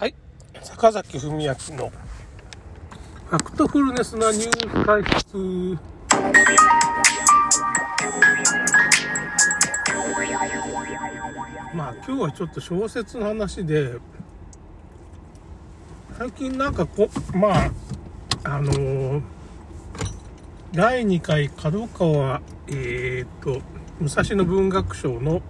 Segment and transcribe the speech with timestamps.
[0.00, 0.14] はい。
[0.62, 1.54] 坂崎文明の
[3.26, 5.36] ファクトフルネスなニュース解説。
[11.74, 13.98] まあ今日はちょっと小説の話で、
[16.16, 17.70] 最近なんかこ、まあ、
[18.44, 19.22] あのー
[20.72, 23.60] 第2回角川、えー、と、
[24.00, 25.42] 武蔵野文学賞の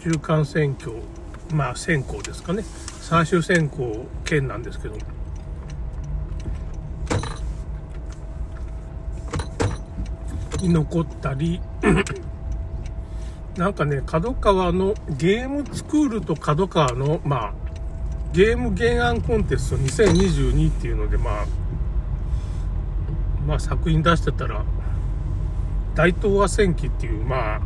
[0.00, 0.92] 中間選挙、
[1.52, 2.64] まあ選考ですかね。
[3.08, 4.96] 最終選考権なんですけど、
[10.60, 11.60] に残ったり、
[13.56, 17.52] なんかね、角川のゲームスクールと角川の、まあ、
[18.32, 21.46] ゲーム原案コンテスト2022っていうので、まあ、
[23.46, 24.64] まあ作品出してたら、
[25.94, 27.60] 大東亜戦記っていう、まあ、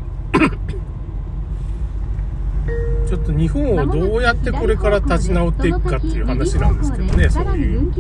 [3.11, 7.93] ちょっと日本をどうやってこれから立ち直っていくかっていう話なんですけどね、そういう。
[7.93, 7.99] ち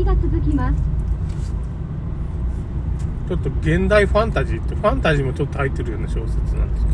[3.34, 6.92] ょっと現代ファンタジーって、ファンタジーもちょっと入ってるような小説なんですけ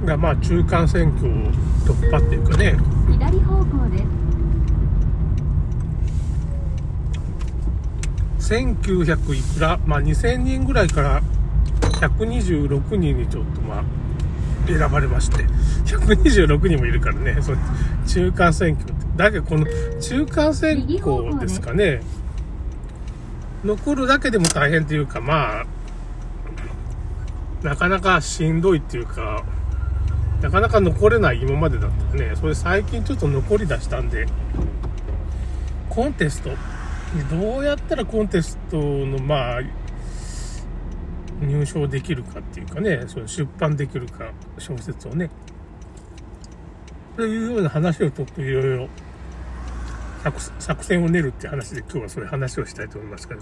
[0.00, 0.06] ど。
[0.08, 1.30] が、まあ中間選挙を
[1.86, 2.76] 突破っていうかね、
[3.08, 3.98] 左方向で
[8.40, 8.52] す。
[8.54, 11.22] 1900いくら、まあ、2000人ぐらいから
[12.00, 13.84] 126人にちょっとまあ
[14.76, 15.44] 選ばれまして
[15.86, 17.38] 126人もいるからね。
[17.40, 17.58] その
[18.06, 18.98] 中間選挙って。
[19.16, 19.66] だけどこの
[20.00, 22.02] 中間選挙ですかね。
[23.64, 25.66] 残るだけでも大変っていうかまあ
[27.62, 29.44] なかなかしんどいっていうか
[30.40, 32.32] なかなか残れない今までだったね。
[32.36, 34.26] それ最近ちょっと残り出したんで
[35.88, 36.50] コンテスト。
[37.30, 39.60] どうやったらコンテストの、まあ、
[41.40, 45.30] 入賞できるかっていうかね、その出版できるか、小説をね。
[47.16, 48.88] というような話をちょっといろいろ
[50.58, 53.40] 作戦を練るって話で今日はそういう話をしたいと思いますけど。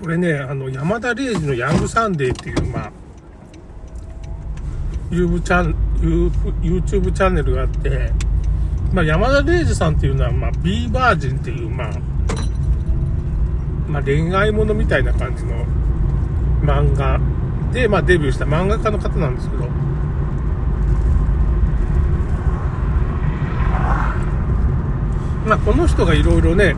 [0.00, 2.92] これね、あの、山田礼二のヤングサンデーっていう、まあ、
[5.10, 5.74] YouTube チャン
[6.60, 8.12] YouTube チャンネルがあって、
[8.94, 11.92] まあ、山田礼二さんっていうのは、まあ、B バージンっていう、まあ、
[13.88, 15.66] まあ、恋愛ものみたいな感じの
[16.62, 17.20] 漫画
[17.72, 19.66] で、まあ、デビューした漫画家の方なんですけど、
[25.44, 26.76] まあ、この人がいろいろね、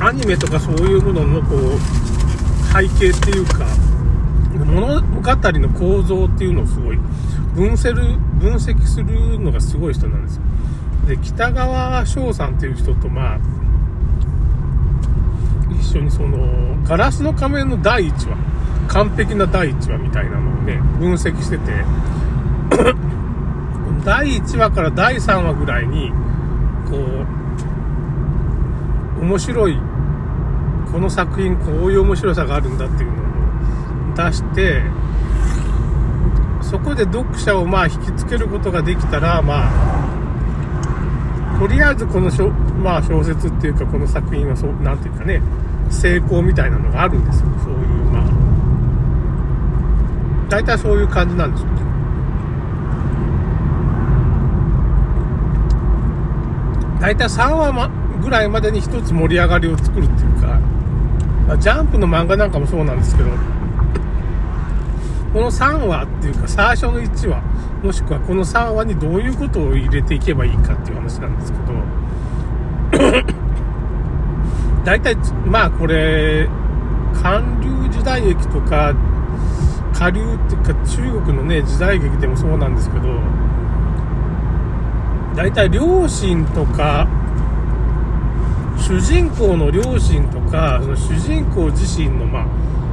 [0.00, 1.78] アニメとかそういうもののこう
[2.72, 3.66] 背景っていうか、
[4.64, 6.98] 物語の構造っていうのをすごい
[7.54, 7.92] 分析
[8.38, 10.42] 分析するのがすごい人なんですよ。
[11.06, 13.38] で、北川翔さんっていう人と、まあ、
[15.78, 18.36] 一緒にその、ガラスの仮面の第1話、
[18.88, 21.84] 完璧な第1話みたいなのをね、分析してて、
[24.04, 26.12] 第1話から第3話ぐらいに、
[26.90, 26.96] こ
[29.20, 29.78] う、面白い、
[30.90, 34.82] この作品こういう面白さがあるんだっていうのを出して、
[36.72, 45.42] そこで読者をまあ引きつけることができたら、まあ、とりあえずこの小,、まあ、小説っていうかこの作品はそう、なんていうかね、
[45.90, 47.46] 成功みたいなのがあるんですよ。
[47.62, 47.78] そういう、
[48.10, 48.24] まあ、
[50.48, 51.82] 大体そういう感じなんですよね。
[57.02, 57.90] 大体3話、ま、
[58.22, 60.58] ぐらいまでに一つ盛り上がりを作るっていうか、
[61.48, 63.28] まあ、ジャンプの漫画なんかもそうなんですけど、
[65.32, 67.42] この3話っていうか最初の1話、
[67.82, 73.24] もしくはこの3話にどういうことを入れていけばいいかっていう話なんですけど、
[74.84, 75.16] 大体、
[75.46, 76.48] まあこれ、
[77.22, 78.92] 韓流時代劇とか、
[79.92, 83.08] 下流っていうか中国のね、時代劇でもそうなんですけど、
[85.34, 87.08] 大体両親とか、
[88.76, 92.46] 主人公の両親とか、その主人公自身の、まあ、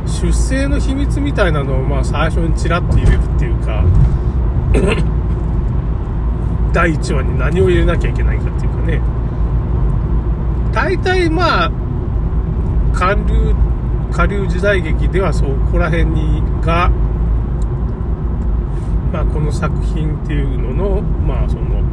[0.09, 3.85] 出生の秘密みたいなのを、まあ、最初にちらっと入れるっていうか、
[6.73, 9.02] 第1話に何を入れなきゃいけないかっていうかね、
[10.73, 11.72] 大体まあ、
[12.94, 13.53] 韓流、
[14.11, 16.90] 下流時代劇ではそこら辺にが、
[19.14, 21.84] まあ、この作品っていうのの、まあ、その、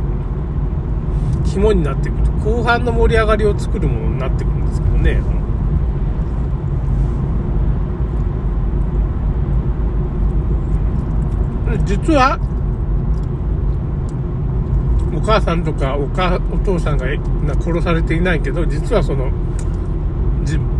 [1.44, 2.22] 肝になってくる。
[2.44, 5.35] 後半の盛り上がりを作るものになってくるんですけどね。
[11.84, 12.38] 実は、
[15.14, 17.06] お母さんとかおかお父さんが
[17.60, 19.30] 殺されていないけど、実はその、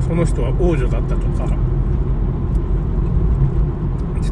[0.07, 1.57] その人は王女だったとか、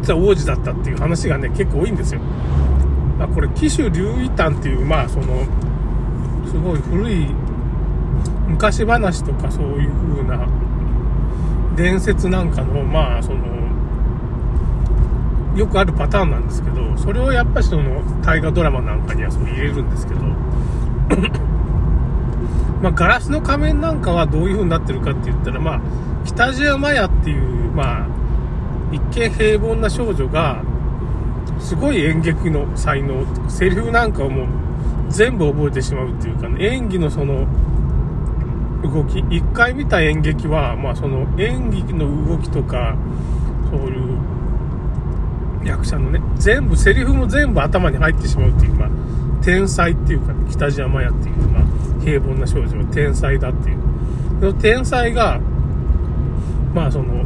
[0.04, 2.20] 実は王子だったっていう話がね結構多いんですよ、
[3.18, 5.46] まあ、これ紀州竜夷譚っていうまあその
[6.46, 7.26] すごい古い
[8.46, 10.46] 昔話とかそういう風な
[11.74, 13.38] 伝説なんかのまあその
[15.56, 20.20] よくあるパターンなんですけどそれをやっぱりその大河ドラマなんかにはそう入れるんですけど
[22.82, 25.80] まあガラスの仮面なんかはどういう風になってるかって言ったらまあ
[26.24, 27.42] 北島麻也っていう
[27.72, 28.06] まあ
[28.92, 30.62] 一見平凡な少女が
[31.58, 34.46] すごい演劇の才能セリフなんかをもう
[35.08, 37.46] 全部覚えてしまうっていうかね演技のその
[38.82, 42.96] 動き一回見た演劇はまあその演技の動きとか
[43.70, 44.33] そういう
[45.64, 48.88] 役者のね全部セリフも全部頭に入ってしまうっていうまあ
[49.42, 51.64] 天才っていうか、ね、北島麻也っていうまあ
[52.02, 53.78] 平凡な少女は天才だっていう。
[54.40, 55.40] その天才が
[56.74, 57.24] まあその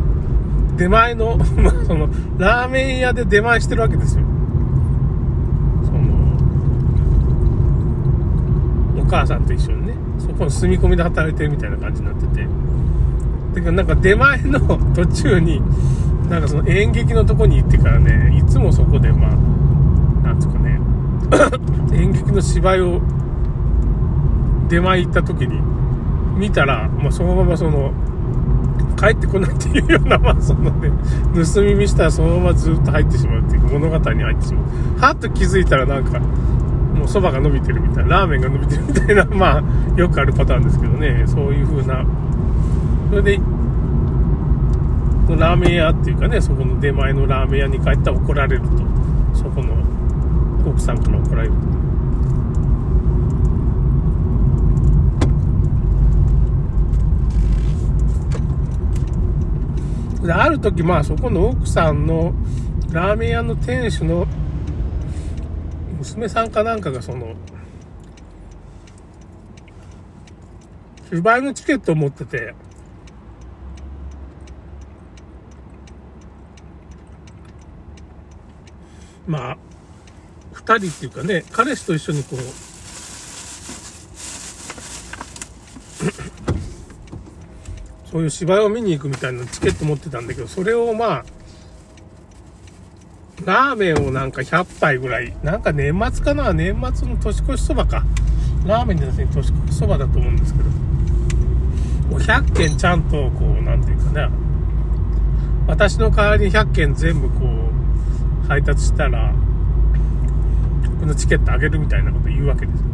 [0.76, 2.08] 出前の、 まその
[2.38, 4.24] ラーメン屋で出前してるわけですよ。
[5.84, 5.98] その
[9.02, 12.46] お母さんと一緒にねそこの住み込みで働いてるみたいな感じになってて。
[13.54, 14.60] だからなんか出前の
[14.94, 15.60] 途中に
[16.28, 19.30] なんかその演劇のとこに行ってからねいつもそこでまあ
[20.26, 20.78] なんつうかね
[21.96, 23.00] 演劇の芝居を
[24.68, 25.60] 出前行った時に
[26.36, 27.92] 見たら、まあ、そのままその
[28.98, 30.90] 帰ってこないっていうような、 まあ、そのね、
[31.32, 35.00] 盗み見したらそのままずっと入ってしまうっていう物語に入ってしまう。
[35.00, 39.62] はっと気づいたらなんか、もう蕎麦が伸びてるみたいな、ラーメンが伸びてるみたいな、 まあ、
[39.96, 42.04] よくあるパターンですけどね、そういう風な。
[43.10, 43.40] それで、
[45.36, 48.68] ラーメン屋っていうかね、そこの出前のラーメン屋に帰ったら怒られると、
[49.34, 49.74] そこの
[50.66, 51.54] 奥さんから怒られる。
[60.22, 62.34] で、ある時、まあそこの奥さんの
[62.90, 64.26] ラーメン屋の店主の
[65.98, 67.34] 娘さんかなんかがその、
[71.10, 72.54] 芝居のチケットを持ってて、
[79.28, 79.58] まあ、
[80.52, 82.38] 二人っていうかね、彼氏と一緒にこう、
[88.10, 91.24] そういう芝居を見に行くみたいなチケット持ってたんだけど、それをまあ、
[93.44, 98.04] ラーメンをなんか100杯ぐらい、なんか年末かな年末の年越しそばか。
[98.66, 104.28] ラーメンじゃなくて年越しそばだと思うんですけど、もう100件ちゃんとこう、なんていうかね、
[105.66, 107.57] 私の代わりに100件全部こう、
[108.48, 109.34] 配達したら、
[111.00, 112.86] このチケットあげるみたいなこと言うわけですよ。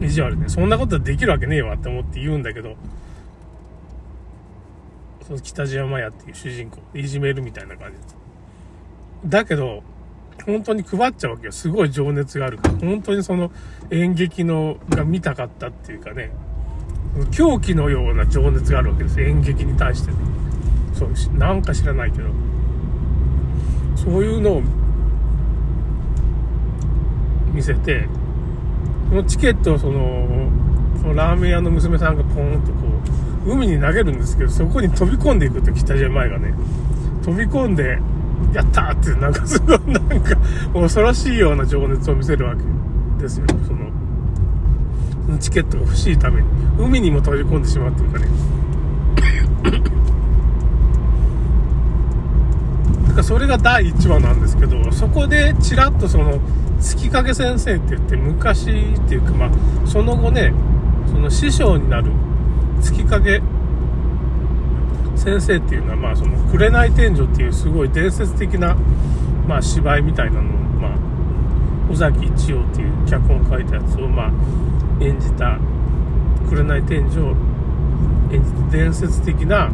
[0.00, 0.48] 意地悪ね。
[0.48, 2.76] そんなことできるわけねえわって思って言うんだけど、
[5.26, 9.28] その北島麻也っていう主人公、いじめるみたいな感じ。
[9.28, 9.82] だけど、
[10.46, 11.52] 本当に配っちゃうわけよ。
[11.52, 12.74] すごい情熱があるから。
[12.78, 13.50] 本当にその
[13.90, 16.30] 演劇のが見たかったっていうかね、
[17.32, 19.20] 狂気のような情熱があるわけです。
[19.20, 20.16] 演劇に対してね。
[20.94, 22.28] そう、なんか知らないけど。
[24.04, 24.62] そういうのを
[27.52, 28.08] 見せて、
[29.08, 30.50] そのチケットをその、
[31.00, 32.78] そのラーメン屋の娘さんがポーンとこ
[33.46, 36.54] う、海に投げるんですけど、そこに飛び込んでいくって北島前がね、
[37.24, 37.98] 飛び込んで、
[38.52, 40.36] やったってなんかすごいなんか
[40.72, 42.62] 恐ろしいような情熱を見せるわけ
[43.20, 43.46] ですよ。
[43.48, 43.90] その、
[45.26, 46.48] そのチケットが欲しいために。
[46.78, 48.28] 海にも飛び込んでしまうっていうかね。
[49.64, 49.82] だから
[53.22, 56.40] それが第1話なんですけど、そこでちらっとその、
[56.80, 59.50] 月影先生って言って昔っていうかまあ、
[59.84, 60.52] その後ね、
[61.06, 62.12] その師匠になる
[62.80, 63.42] 月影
[65.16, 68.76] 先生っていうのは、まあ、その「紅天井」っていうすごい伝説的な、
[69.46, 70.42] まあ、芝居みたいなのを、
[70.80, 70.92] まあ、
[71.90, 74.30] 尾崎一葉っていう脚本を書いたやつを、まあ、
[75.00, 75.58] 演じた
[76.48, 77.34] 「紅天井」を
[78.32, 79.70] 演じた伝説的な、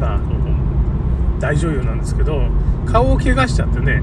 [0.00, 0.18] まあ、
[1.38, 2.48] 大女優なんですけど
[2.86, 4.02] 顔を怪我しちゃってね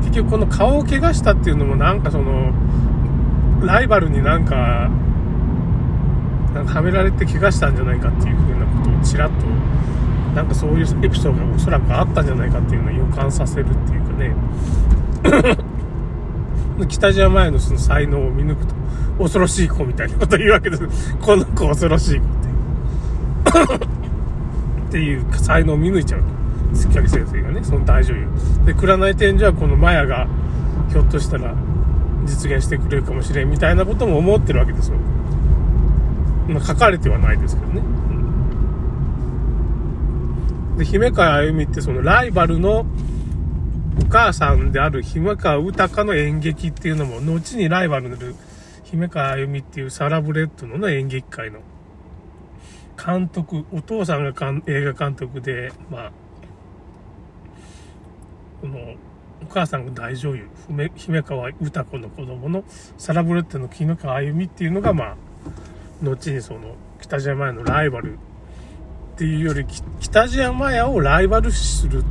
[0.00, 2.52] 結局この顔を怪我したっていうのもなんかその
[3.64, 4.90] ライバルになんか
[6.54, 9.46] なんかはめられて怪我したんじゃないかっていうふうなことをちらっと
[10.34, 15.56] なんかそういうエピソードがおそらくあったんじゃないかっていうのを予感させるっていうかね。
[16.88, 18.74] 北島前のその才能を見抜くと
[19.18, 21.14] 恐ろしい子みたいなこと言うわけです。
[21.20, 22.28] この子恐ろしい子っ
[23.76, 23.99] ていう。
[24.90, 26.26] っていう才能を見抜いちゃうと
[26.74, 28.26] 月影先生がねその大女優。
[28.66, 30.28] で占い天井はこのマヤが
[30.90, 31.54] ひょっとしたら
[32.26, 34.98] 実現してくれるかもしれんみたいなことも思ってるわけですよ。
[36.48, 37.80] まあ、書かれてはないですけどね。
[37.80, 38.30] うん
[40.80, 42.86] で、姫川あゆみってそのライバルの
[44.00, 48.34] お母さんである姫川豊の演劇っていうのも、後にライバルになる
[48.84, 51.60] 姫川あゆみっていうサラブレッドの、ね、演劇界の。
[53.04, 56.12] 監督、お父さんがかん映画監督で、まあ、
[58.60, 58.78] この、
[59.42, 60.48] お母さんが大女優、
[60.94, 62.62] 姫川歌子の子供の
[62.98, 65.16] サラブレッドの木川あゆみっていうのが、まあ、
[66.02, 68.16] 後にその、北島屋のライバルっ
[69.16, 69.64] ていうより、
[70.00, 72.04] 北島屋をライバル視する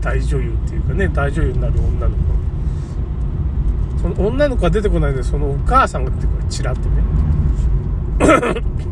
[0.00, 2.36] 大女優っていうかね、大女優になる女の子。
[4.02, 8.86] その女の子は出てこないんで、そのお母さんが出てくる、ちらっとね。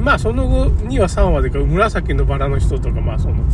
[0.00, 3.44] まあその後には3話でか紫のバラの人とかまあその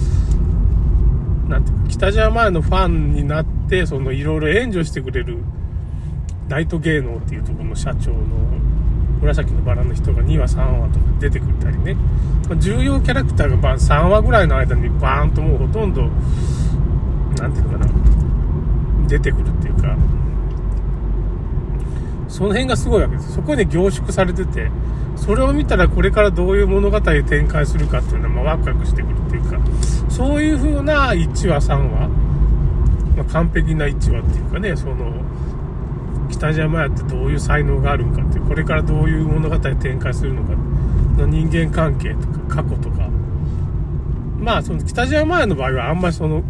[1.48, 5.38] なんていうか北島前のファンになってそのいろいろ援助してくれる
[6.48, 8.16] ナイト芸能っていうところの社長の
[9.20, 11.96] 紫のバラの人が2話3話とか出てくったりね。
[12.48, 16.02] ま重要キャラクターが3話ぐらいの間にバーンともうほとんど
[17.38, 17.92] 何ていうのかな
[19.06, 19.96] 出てくるっていうか
[22.30, 23.34] その辺がすごいわけです。
[23.34, 24.70] そこに凝縮されてて
[25.16, 29.60] それを見たらこれからどういう物語を展開するかっていうのは、ま、ワクワクしてくるっていうか、
[30.08, 32.08] そういう風な1話、3話、
[33.16, 35.12] まあ、完璧な1話っていうかね、その、
[36.30, 40.54] 北島屋ってどういう才能があるんかって、これからどういう物語を展開するのか、
[41.18, 43.08] の人間関係とか過去とか、
[44.38, 46.42] まあ、その北島屋の場合はあんまりその、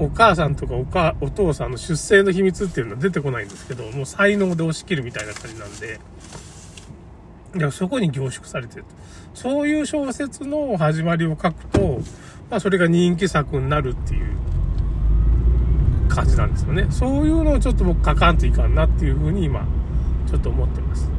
[0.00, 6.00] お母さんとかおかお父さんの出生の秘密っていうのは出てこないんですけど、もう才能で押し切るみたいな感じなんで、
[7.54, 8.88] いやそこに凝縮されてると。
[9.34, 12.00] そういう小説の始まりを書くと、
[12.50, 14.26] まあそれが人気作になるっていう
[16.08, 16.86] 感じなんですよね。
[16.90, 19.66] そういうのをちょっと僕書かんといかんなっていうふうに今、
[20.28, 21.10] ちょっと思ってます。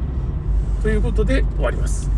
[0.82, 2.10] ということで終わります。